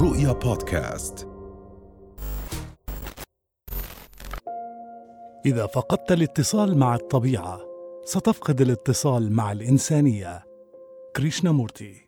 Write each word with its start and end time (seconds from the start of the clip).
رؤيا 0.00 0.32
بودكاست. 0.32 1.28
إذا 5.46 5.66
فقدت 5.66 6.12
الاتصال 6.12 6.78
مع 6.78 6.94
الطبيعة 6.94 7.60
ستفقد 8.04 8.60
الاتصال 8.60 9.32
مع 9.32 9.52
الإنسانية. 9.52 10.44
كريشنامورتي. 11.16 12.07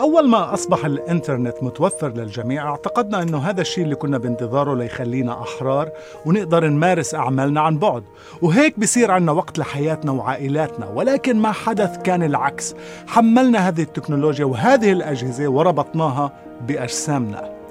أول 0.00 0.28
ما 0.28 0.54
أصبح 0.54 0.84
الإنترنت 0.84 1.62
متوفر 1.62 2.08
للجميع 2.08 2.68
اعتقدنا 2.70 3.22
أنه 3.22 3.38
هذا 3.38 3.60
الشيء 3.60 3.84
اللي 3.84 3.94
كنا 3.94 4.18
بانتظاره 4.18 4.74
ليخلينا 4.74 5.42
أحرار 5.42 5.90
ونقدر 6.26 6.64
نمارس 6.64 7.14
أعمالنا 7.14 7.60
عن 7.60 7.78
بعد. 7.78 8.02
وهيك 8.42 8.78
بصير 8.78 9.10
عنا 9.10 9.32
وقت 9.32 9.58
لحياتنا 9.58 10.12
وعائلاتنا 10.12 10.88
ولكن 10.88 11.36
ما 11.36 11.52
حدث 11.52 11.98
كان 11.98 12.22
العكس. 12.22 12.74
حملنا 13.06 13.68
هذه 13.68 13.82
التكنولوجيا 13.82 14.44
وهذه 14.44 14.92
الأجهزة 14.92 15.48
وربطناها 15.48 16.32
بأجسامنا. 16.68 17.61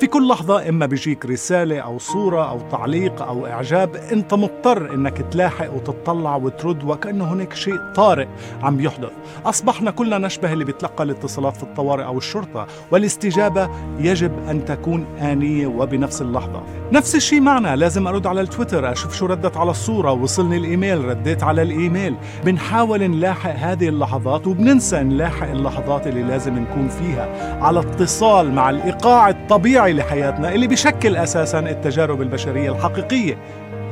في 0.00 0.06
كل 0.06 0.28
لحظة 0.28 0.68
إما 0.68 0.86
بيجيك 0.86 1.26
رسالة 1.26 1.80
أو 1.80 1.98
صورة 1.98 2.50
أو 2.50 2.60
تعليق 2.70 3.22
أو 3.22 3.46
إعجاب 3.46 3.96
أنت 3.96 4.34
مضطر 4.34 4.94
إنك 4.94 5.24
تلاحق 5.30 5.74
وتطلع 5.74 6.36
وترد 6.36 6.84
وكأنه 6.84 7.24
هناك 7.32 7.54
شيء 7.54 7.78
طارئ 7.94 8.26
عم 8.62 8.76
بيحدث 8.76 9.10
أصبحنا 9.46 9.90
كلنا 9.90 10.18
نشبه 10.18 10.52
اللي 10.52 10.64
بيتلقى 10.64 11.04
الاتصالات 11.04 11.56
في 11.56 11.62
الطوارئ 11.62 12.04
أو 12.04 12.18
الشرطة 12.18 12.66
والاستجابة 12.90 13.70
يجب 13.98 14.32
أن 14.48 14.64
تكون 14.64 15.04
آنية 15.20 15.66
وبنفس 15.66 16.22
اللحظة. 16.22 16.62
نفس 16.92 17.14
الشيء 17.14 17.40
معنا 17.40 17.76
لازم 17.76 18.06
أرد 18.06 18.26
على 18.26 18.40
التويتر 18.40 18.92
أشوف 18.92 19.14
شو 19.14 19.26
ردت 19.26 19.56
على 19.56 19.70
الصورة 19.70 20.12
وصلني 20.12 20.56
الإيميل 20.56 21.04
رديت 21.04 21.42
على 21.42 21.62
الإيميل. 21.62 22.16
بنحاول 22.44 23.10
نلاحق 23.10 23.54
هذه 23.54 23.88
اللحظات 23.88 24.46
وبننسى 24.46 25.02
نلاحق 25.02 25.50
اللحظات 25.50 26.06
اللي 26.06 26.22
لازم 26.22 26.58
نكون 26.58 26.88
فيها. 26.88 27.56
على 27.62 27.80
اتصال 27.80 28.54
مع 28.54 28.70
الإيقاع 28.70 29.28
الطبيعي 29.28 29.69
لحياتنا 29.78 30.54
اللي 30.54 30.66
بشكل 30.66 31.16
أساسا 31.16 31.58
التجارب 31.58 32.22
البشرية 32.22 32.72
الحقيقية 32.72 33.38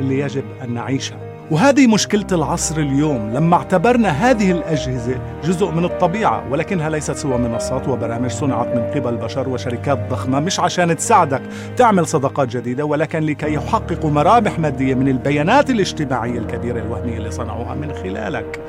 اللي 0.00 0.18
يجب 0.18 0.44
أن 0.64 0.74
نعيشها. 0.74 1.27
وهذه 1.50 1.86
مشكلة 1.86 2.27
العصر 2.32 2.77
اليوم 2.77 3.30
لما 3.30 3.56
اعتبرنا 3.56 4.08
هذه 4.08 4.50
الأجهزة 4.50 5.14
جزء 5.44 5.70
من 5.70 5.84
الطبيعة 5.84 6.42
ولكنها 6.50 6.91
ليست 6.91 7.16
سوى 7.16 7.38
منصات 7.38 7.88
وبرامج 7.88 8.30
صنعت 8.30 8.66
من 8.66 8.82
قبل 8.82 9.16
بشر 9.16 9.48
وشركات 9.48 9.98
ضخمة 10.10 10.41
مش 10.41 10.60
عشان 10.60 10.96
تساعدك 10.96 11.42
تعمل 11.76 12.06
صداقات 12.06 12.48
جديدة 12.48 12.84
ولكن 12.84 13.22
لكي 13.22 13.52
يحققوا 13.54 14.10
مرابح 14.10 14.58
مادية 14.58 14.94
من 14.94 15.08
البيانات 15.08 15.70
الاجتماعية 15.70 16.38
الكبيرة 16.38 16.78
الوهمية 16.80 17.16
اللي 17.16 17.30
صنعوها 17.30 17.74
من 17.74 17.92
خلالك. 17.92 18.60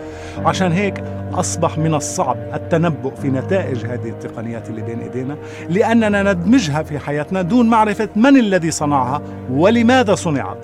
عشان 0.45 0.71
هيك 0.71 1.03
أصبح 1.33 1.77
من 1.77 1.93
الصعب 1.93 2.37
التنبؤ 2.53 3.15
في 3.15 3.27
نتائج 3.27 3.85
هذه 3.85 4.09
التقنيات 4.09 4.69
اللي 4.69 4.81
بين 4.81 4.99
إيدينا 4.99 5.37
لأننا 5.69 6.33
ندمجها 6.33 6.83
في 6.83 6.99
حياتنا 6.99 7.41
دون 7.41 7.69
معرفة 7.69 8.09
من 8.15 8.37
الذي 8.39 8.71
صنعها 8.71 9.21
ولماذا 9.51 10.15
صنعت. 10.15 10.57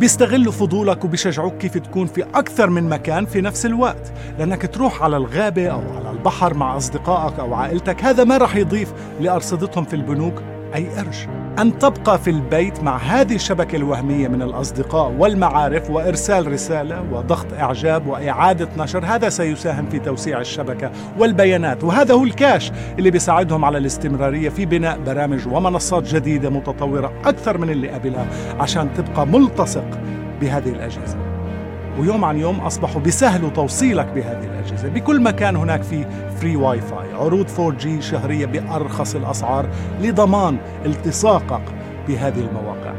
بيستغلوا 0.00 0.52
فضولك 0.52 1.04
وبيشجعوك 1.04 1.56
كيف 1.56 1.78
تكون 1.78 2.06
في 2.06 2.22
أكثر 2.22 2.70
من 2.70 2.88
مكان 2.88 3.26
في 3.26 3.40
نفس 3.40 3.66
الوقت. 3.66 4.12
لأنك 4.38 4.74
تروح 4.74 5.02
على 5.02 5.16
الغابة 5.16 5.68
أو 5.68 5.80
على 5.96 6.10
البحر 6.10 6.54
مع 6.54 6.76
أصدقائك 6.76 7.38
أو 7.38 7.54
عائلتك 7.54 8.04
هذا 8.04 8.24
ما 8.24 8.36
رح 8.36 8.56
يضيف 8.56 8.92
لأرصدتهم 9.20 9.84
في 9.84 9.96
البنوك. 9.96 10.42
أي 10.74 10.88
قرش. 10.88 11.26
أن 11.58 11.78
تبقى 11.78 12.18
في 12.18 12.30
البيت 12.30 12.82
مع 12.82 12.96
هذه 12.96 13.34
الشبكة 13.34 13.76
الوهمية 13.76 14.28
من 14.28 14.42
الأصدقاء 14.42 15.12
والمعارف 15.18 15.90
وإرسال 15.90 16.52
رسالة 16.52 17.04
وضغط 17.12 17.52
إعجاب 17.52 18.06
وإعادة 18.06 18.68
نشر 18.78 19.04
هذا 19.04 19.28
سيساهم 19.28 19.88
في 19.88 19.98
توسيع 19.98 20.40
الشبكة 20.40 20.90
والبيانات. 21.18 21.84
وهذا 21.84 22.14
هو 22.14 22.24
الكاش 22.24 22.72
اللي 22.98 23.10
بيساعدهم 23.10 23.64
على 23.64 23.78
الاستمرارية 23.78 24.48
في 24.48 24.66
بناء 24.66 24.98
برامج 24.98 25.48
ومنصات 25.48 26.14
جديدة 26.14 26.50
متطورة 26.50 27.12
أكثر 27.24 27.58
من 27.58 27.70
اللي 27.70 27.88
قبلها 27.88 28.26
عشان 28.60 28.88
تبقى 28.94 29.26
ملتصق 29.26 30.00
بهذه 30.40 30.68
الأجهزة. 30.68 31.29
ويوم 31.98 32.24
عن 32.24 32.38
يوم 32.38 32.60
أصبحوا 32.60 33.00
بيسهلوا 33.00 33.50
توصيلك 33.50 34.06
بهذه 34.06 34.44
الأجهزة. 34.44 34.88
بكل 34.88 35.22
مكان 35.22 35.56
هناك 35.56 35.82
في 35.82 36.06
free 36.40 36.56
Wi-Fi 36.56 37.12
عروض 37.12 37.46
4G 37.48 38.00
شهرية 38.00 38.46
بأرخص 38.46 39.14
الأسعار 39.14 39.66
لضمان 40.02 40.56
التصاقك 40.86 41.62
بهذه 42.08 42.40
المواقع. 42.40 42.92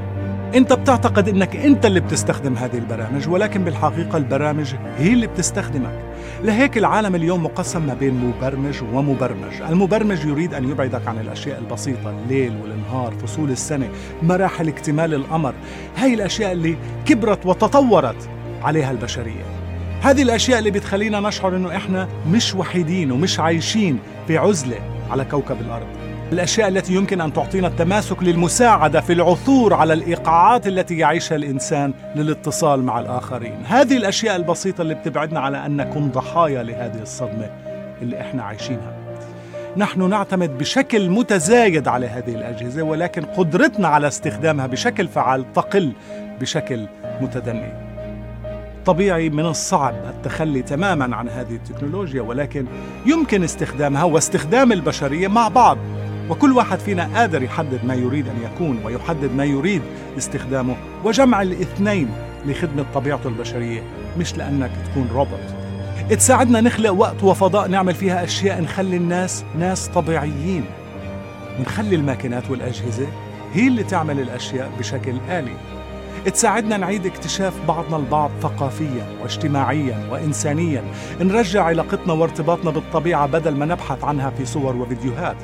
أنت 0.56 0.74
بتعتقد 0.74 1.30
إنك 1.30 1.56
أنت 1.56 1.86
اللي 1.86 2.00
بتستخدم 2.00 2.58
هذه 2.58 2.78
البرامج 2.78 3.30
ولكن 3.30 3.64
بالحقيقة 3.64 4.18
البرامج 4.18 4.74
هي 4.98 5.14
اللي 5.14 5.28
بتستخدمك. 5.28 6.00
لهيك 6.44 6.78
العالم 6.78 7.16
اليوم 7.16 7.44
مقسم 7.44 7.82
ما 7.86 7.94
بين 7.94 8.14
مبرمج 8.14 8.84
ومبرمج. 8.94 9.62
المبرمج 9.70 10.26
يريد 10.26 10.54
أن 10.54 10.70
يبعدك 10.70 11.08
عن 11.08 11.20
الأشياء 11.20 11.60
البسيطة 11.60 12.10
الليل 12.10 12.54
والنهار 12.62 13.14
فصول 13.24 13.52
السنة 13.52 13.90
مراحل 14.24 14.68
اكتمال 14.68 15.14
القمر 15.14 15.54
هاي 15.98 16.14
الأشياء 16.14 16.52
اللي 16.52 16.78
كبرت 17.06 17.46
وتطورت 17.46 18.30
عليها 18.64 18.92
البشرية. 18.92 19.44
هذه 20.02 20.22
الأشياء 20.22 20.60
اللي 20.60 20.72
بتخلينا 20.72 21.20
نشعر 21.20 21.56
إنه 21.56 21.76
إحنا 21.76 22.08
مش 22.28 22.56
وحيدين 22.56 23.12
ومش 23.12 23.40
عايشين 23.40 24.00
في 24.28 24.38
عزلة 24.38 24.78
على 25.12 25.26
كوكب 25.26 25.62
الأرض. 25.62 25.88
الأشياء 26.32 26.68
التي 26.68 26.96
يمكن 26.96 27.22
أن 27.22 27.34
تعطينا 27.34 27.68
التماسك 27.68 28.24
للمساعدة 28.24 29.02
في 29.02 29.14
العثور 29.14 29.74
على 29.74 29.94
الإيقاعات 29.94 30.68
التي 30.68 30.98
يعيشها 30.98 31.36
الإنسان 31.36 31.94
للاتصال 32.16 32.84
مع 32.84 33.00
الآخرين. 33.00 33.56
هذه 33.66 33.98
الأشياء 33.98 34.36
البسيطة 34.36 34.82
اللي 34.82 34.96
بتبعدنا 34.96 35.40
على 35.40 35.66
ان 35.66 35.78
نكون 35.78 36.10
ضحايا 36.10 36.64
لهذه 36.64 37.02
الصدمة 37.02 37.50
اللي 38.02 38.22
إحنا 38.22 38.44
عايشينها. 38.44 38.94
نحن 39.78 40.10
نعتمد 40.10 40.58
بشكل 40.58 41.10
متزايد 41.10 41.88
على 41.88 42.08
هذه 42.08 42.36
الأجهزة 42.36 42.84
ولكن 42.84 43.26
قدرتنا 43.26 43.88
على 43.88 44.08
استخدامها 44.08 44.68
بشكل 44.68 45.08
فعال 45.08 45.54
تقل 45.54 45.92
بشكل 46.40 46.88
متدني. 47.22 47.91
طبيعي 48.86 49.30
من 49.30 49.46
الصعب 49.46 49.96
التخلي 50.10 50.62
تماما 50.62 51.16
عن 51.16 51.30
هذه 51.30 51.56
التكنولوجيا 51.56 52.22
ولكن 52.22 52.66
يمكن 53.06 53.44
استخدامها 53.44 54.04
واستخدام 54.04 54.72
البشرية 54.72 55.28
مع 55.28 55.48
بعض. 55.48 55.78
وكل 56.30 56.52
واحد 56.52 56.80
فينا 56.80 57.10
قادر 57.16 57.44
يحدد 57.44 57.86
ما 57.86 57.94
يريد 57.94 58.28
أن 58.28 58.36
يكون 58.44 58.80
ويحدد 58.86 59.36
ما 59.36 59.46
يريد 59.46 59.82
استخدامه. 60.18 60.76
وجمع 61.04 61.42
الاثنين 61.42 62.10
لخدمة 62.46 62.86
طبيعته 62.94 63.28
البشرية 63.28 63.84
مش 64.18 64.38
لأنك 64.38 64.72
تكون 64.92 65.10
روبوت. 65.14 65.56
تساعدنا 66.10 66.62
نخلق 66.62 66.92
وقت 66.92 67.24
وفضاء 67.24 67.68
نعمل 67.68 67.94
فيها 67.94 68.24
أشياء 68.24 68.62
نخلي 68.62 68.98
الناس 68.98 69.44
ناس 69.60 69.88
طبيعيين. 69.88 70.66
ونخلي 71.60 71.96
الماكينات 71.96 72.50
والأجهزة 72.50 73.08
هي 73.54 73.68
اللي 73.68 73.84
تعمل 73.84 74.20
الأشياء 74.20 74.72
بشكل 74.80 75.14
آلي. 75.30 75.54
تساعدنا 76.26 76.78
نعيد 76.78 77.06
اكتشاف 77.06 77.54
بعضنا 77.68 77.98
البعض 77.98 78.32
ثقافيا 78.42 79.06
واجتماعيا 79.22 80.08
وانسانيا. 80.12 80.84
نرجع 81.22 81.64
علاقتنا 81.64 82.14
وارتباطنا 82.14 82.72
بالطبيعة 82.72 83.28
بدل 83.28 83.56
ما 83.56 83.66
نبحث 83.66 84.04
عنها 84.04 84.30
في 84.30 84.46
صور 84.46 84.76
وفيديوهات. 84.76 85.38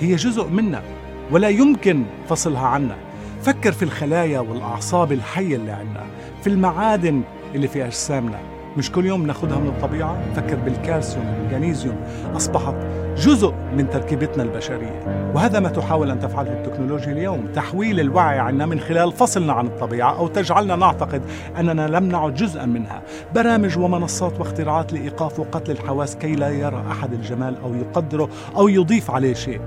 هي 0.00 0.16
جزء 0.16 0.48
منا 0.48 0.82
ولا 1.30 1.48
يمكن 1.48 2.04
فصلها 2.28 2.66
عنا. 2.66 2.96
فكر 3.42 3.72
في 3.72 3.82
الخلايا 3.82 4.40
والأعصاب 4.40 5.12
الحية 5.12 5.56
اللي 5.56 5.72
عنا 5.72 6.06
في 6.42 6.46
المعادن 6.46 7.22
اللي 7.54 7.68
في 7.68 7.86
أجسامنا. 7.86 8.40
مش 8.76 8.92
كل 8.92 9.06
يوم 9.06 9.26
ناخذها 9.26 9.58
من 9.58 9.66
الطبيعة؟ 9.66 10.18
فكر 10.36 10.56
بالكالسيوم 10.56 11.26
والمغنيسيوم. 11.26 11.96
أصبحت 12.36 12.74
جزء 13.16 13.54
من 13.76 13.90
تركيبتنا 13.90 14.42
البشرية. 14.42 15.30
وهذا 15.34 15.60
ما 15.60 15.68
تحاول 15.68 16.10
أن 16.10 16.20
تفعله 16.20 16.52
التكنولوجيا 16.52 17.12
اليوم. 17.12 17.46
تحويل 17.54 18.00
الوعي 18.00 18.38
عنا 18.38 18.66
من 18.66 18.80
خلال 18.80 19.12
فصلنا 19.12 19.52
عن 19.52 19.66
الطبيعة 19.66 20.18
أو 20.18 20.28
تجعلنا 20.28 20.76
نعتقد 20.76 21.22
أننا 21.58 21.88
لم 21.88 22.04
نعد 22.08 22.34
جزءا 22.34 22.66
منها. 22.66 23.02
برامج 23.34 23.78
ومنصات 23.78 24.40
واختراعات 24.40 24.92
لإيقاف 24.92 25.40
وقتل 25.40 25.72
الحواس 25.72 26.16
كي 26.16 26.34
لا 26.34 26.48
يرى 26.48 26.84
أحد 26.90 27.12
الجمال 27.12 27.56
أو 27.64 27.74
يقدره 27.74 28.28
أو 28.56 28.68
يضيف 28.68 29.10
عليه 29.10 29.34
شيء. 29.34 29.60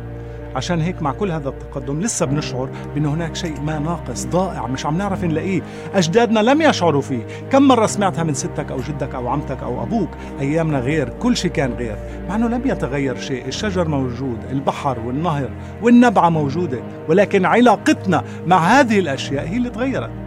عشان 0.56 0.82
هيك 0.82 1.02
مع 1.02 1.12
كل 1.12 1.32
هذا 1.32 1.50
التقدم؟ 1.50 2.02
لسه 2.02 2.26
بنشعر 2.26 2.70
بأن 2.96 3.06
هناك 3.06 3.36
شيء 3.36 3.62
ما 3.62 3.80
ناقص 3.80 4.26
ضائع 4.26 4.68
مش 4.68 4.86
عم 4.86 4.98
نعرف 4.98 5.24
نلاقيه 5.24 5.62
أجدادنا 5.94 6.40
لم 6.40 6.62
يشعروا 6.62 7.02
فيه. 7.02 7.24
كم 7.52 7.62
مرة 7.62 7.86
سمعتها 7.86 8.24
من 8.24 8.34
ستك 8.34 8.72
أو 8.72 8.78
جدك 8.78 9.16
أو 9.16 9.28
عمتك 9.28 9.64
أو 9.64 9.84
أبوك؟ 9.84 10.10
أيامنا 10.40 10.80
غير 10.80 11.10
كل 11.10 11.38
شيء 11.38 11.52
كان 11.52 11.74
غير. 11.74 11.98
مع 12.30 12.36
أنه 12.36 12.48
لم 12.48 12.62
يتغير 12.66 13.18
شيء 13.18 13.48
الشجر 13.48 13.88
موجود 13.88 14.38
البحر 14.52 15.00
والنهر 15.00 15.50
والنبعة 15.82 16.30
موجودة. 16.30 16.80
ولكن 17.10 17.46
علاقتنا 17.46 18.24
مع 18.48 18.58
هذه 18.58 19.00
الأشياء 19.00 19.48
هي 19.48 19.58
اللي 19.58 19.70
تغيرت. 19.70 20.25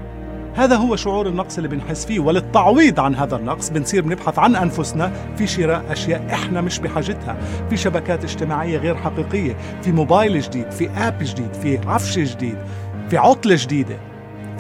هذا 0.58 0.76
هو 0.76 0.96
شعور 0.96 1.28
النقص 1.28 1.56
اللي 1.56 1.68
بنحس 1.68 2.06
فيه 2.06 2.20
وللتعويض 2.20 3.00
عن 3.00 3.14
هذا 3.14 3.36
النقص. 3.36 3.70
بنصير 3.70 4.02
بنبحث 4.02 4.38
عن 4.38 4.56
أنفسنا 4.56 5.12
في 5.36 5.46
شراء 5.46 5.84
أشياء 5.90 6.26
إحنا 6.32 6.60
مش 6.60 6.78
بحاجتها 6.78 7.36
في 7.70 7.76
شبكات 7.76 8.24
اجتماعية 8.24 8.78
غير 8.78 8.96
حقيقية 8.96 9.56
في 9.82 9.92
موبايل 9.92 10.40
جديد 10.40 10.70
في 10.70 10.90
آب 10.90 11.18
جديد 11.20 11.54
في 11.54 11.78
عفش 11.86 12.18
جديد 12.18 12.56
في 13.10 13.16
عطلة 13.16 13.56
جديدة. 13.58 13.96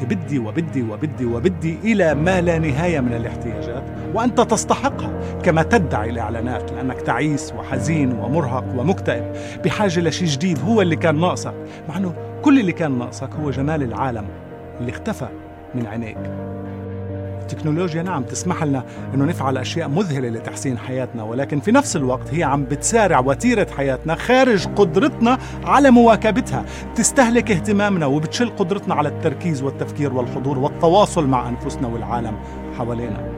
بدي 0.02 0.38
وبدي 0.38 0.82
وبدي 0.82 1.24
وبدي 1.24 1.78
إلى 1.84 2.14
ما 2.14 2.40
لا 2.40 2.58
نهاية 2.58 3.00
من 3.00 3.12
الاحتياجات 3.12 3.84
وأنت 4.14 4.40
تستحقها 4.40 5.20
كما 5.42 5.62
تدعي 5.62 6.10
الإعلانات 6.10 6.72
لأنك 6.72 7.00
تعيس 7.00 7.52
وحزين 7.52 8.12
ومرهق 8.12 8.64
ومكتئب 8.76 9.32
بحاجة 9.64 10.00
لشيء 10.00 10.28
جديد 10.28 10.58
هو 10.60 10.82
اللي 10.82 10.96
كان 10.96 11.20
ناقصك. 11.20 11.54
مع 11.88 11.96
أنه 11.96 12.14
كل 12.42 12.58
اللي 12.60 12.72
كان 12.72 12.98
ناقصك 12.98 13.30
هو 13.42 13.50
جمال 13.50 13.82
العالم 13.82 14.26
اللي 14.80 14.92
اختفى. 14.92 15.28
من 15.74 15.86
عينيك. 15.86 16.18
التكنولوجيا 17.52 18.02
نعم 18.02 18.22
تسمح 18.22 18.64
لنا 18.64 18.84
إنه 19.14 19.24
نفعل 19.24 19.58
أشياء 19.58 19.88
مذهلة 19.88 20.28
لتحسين 20.28 20.78
حياتنا 20.78 21.22
ولكن 21.22 21.60
في 21.60 21.72
نفس 21.72 21.96
الوقت 21.96 22.34
هي 22.34 22.42
عم 22.42 22.64
بتسارع 22.64 23.18
وتيرة 23.20 23.66
حياتنا 23.76 24.14
خارج 24.14 24.66
قدرتنا 24.66 25.38
على 25.64 25.90
مواكبتها. 25.90 26.64
بتستهلك 26.92 27.50
اهتمامنا 27.50 28.06
وبتشل 28.06 28.48
قدرتنا 28.48 28.94
على 28.94 29.08
التركيز 29.08 29.62
والتفكير 29.62 30.12
والحضور 30.14 30.58
والتواصل 30.58 31.26
مع 31.26 31.48
أنفسنا 31.48 31.88
والعالم 31.88 32.36
حوالينا. 32.78 33.32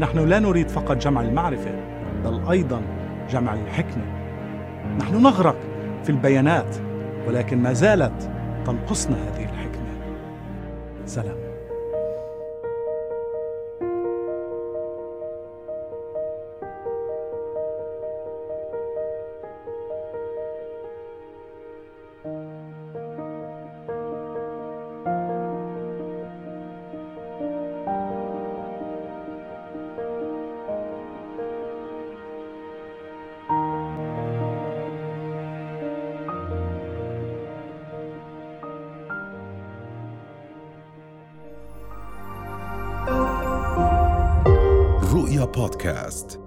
نحن 0.00 0.18
لا 0.18 0.38
نريد 0.38 0.68
فقط 0.68 0.96
جمع 0.96 1.20
المعرفة 1.20 1.70
بل 2.24 2.40
أيضا 2.50 2.82
جمع 3.30 3.54
الحكمة. 3.54 4.04
نحن 5.00 5.22
نغرق 5.22 5.56
في 6.04 6.10
البيانات 6.10 6.76
ولكن 7.28 7.62
ما 7.62 7.72
زالت 7.72 8.30
تنقصنا 8.66 9.16
هذه 9.16 9.44
الحكمة. 9.44 9.86
سلام. 11.06 11.45
رؤيا 45.36 45.44
بودكاست 45.44 46.45